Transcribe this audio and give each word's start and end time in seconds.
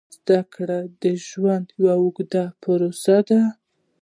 زده 0.15 0.39
کړه 0.53 0.79
د 1.01 1.03
ژوند 1.27 1.67
یوه 1.79 1.93
اوږده 2.01 2.43
پروسه 2.61 3.17
ده. 3.29 3.41